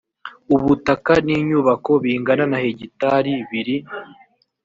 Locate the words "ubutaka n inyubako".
0.55-1.91